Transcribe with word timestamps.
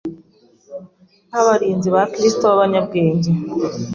Nk’abarinzi 1.27 1.87
b’Abakristo 1.93 2.41
b’abanyabwenge, 2.47 3.29